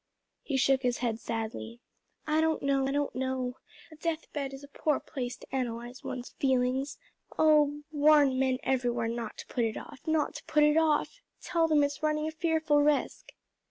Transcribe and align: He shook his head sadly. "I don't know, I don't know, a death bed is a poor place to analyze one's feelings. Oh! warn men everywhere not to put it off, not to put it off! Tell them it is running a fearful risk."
He 0.41 0.57
shook 0.57 0.81
his 0.81 0.97
head 0.97 1.19
sadly. 1.19 1.79
"I 2.25 2.41
don't 2.41 2.63
know, 2.63 2.87
I 2.87 2.91
don't 2.91 3.13
know, 3.13 3.57
a 3.91 3.95
death 3.95 4.33
bed 4.33 4.51
is 4.51 4.63
a 4.63 4.67
poor 4.67 4.99
place 4.99 5.37
to 5.37 5.55
analyze 5.55 6.03
one's 6.03 6.31
feelings. 6.39 6.97
Oh! 7.37 7.83
warn 7.91 8.39
men 8.39 8.57
everywhere 8.63 9.07
not 9.09 9.37
to 9.37 9.45
put 9.45 9.63
it 9.63 9.77
off, 9.77 9.99
not 10.07 10.33
to 10.37 10.43
put 10.45 10.63
it 10.63 10.75
off! 10.75 11.21
Tell 11.39 11.67
them 11.67 11.83
it 11.83 11.85
is 11.85 12.01
running 12.01 12.27
a 12.27 12.31
fearful 12.31 12.81
risk." 12.81 13.33